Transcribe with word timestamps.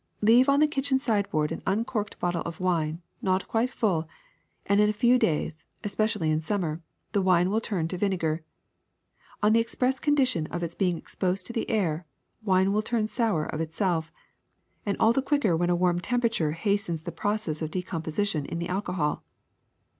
Leave 0.21 0.49
on 0.49 0.59
the 0.59 0.65
kitchen 0.67 0.97
sideboard 0.99 1.51
an 1.51 1.61
uncorked 1.67 2.17
bottle 2.19 2.41
of 2.41 2.59
wine, 2.59 3.03
not 3.21 3.47
quite 3.47 3.69
full, 3.69 4.09
and 4.65 4.79
in 4.81 4.89
a 4.89 4.93
few 4.93 5.19
days, 5.19 5.63
especially 5.83 6.31
in 6.31 6.41
summer, 6.41 6.81
the 7.11 7.21
wine 7.21 7.51
will 7.51 7.61
turn 7.61 7.87
to 7.87 7.99
vinegar. 7.99 8.43
On 9.43 9.53
the 9.53 9.59
express 9.59 9.99
condition 9.99 10.47
of 10.47 10.63
its 10.63 10.73
be 10.73 10.89
ing 10.89 10.97
exposed 10.97 11.45
to 11.45 11.53
the 11.53 11.69
air, 11.69 12.07
wine 12.41 12.73
will 12.73 12.81
turn 12.81 13.05
sour 13.05 13.45
of 13.45 13.61
itself, 13.61 14.11
and 14.87 14.97
all 14.99 15.13
the 15.13 15.21
quicker 15.21 15.55
when 15.55 15.69
a 15.69 15.75
warm 15.75 15.99
temperature 15.99 16.53
has 16.53 16.87
tens 16.87 17.03
the 17.03 17.11
process 17.11 17.61
of 17.61 17.69
decomposition 17.69 18.45
in 18.47 18.57
the 18.57 18.69
alcohol. 18.69 19.23